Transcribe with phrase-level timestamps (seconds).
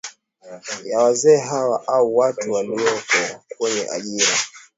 [0.83, 3.01] ya wazee hawa au watu waliko
[3.57, 4.33] kwenye ajira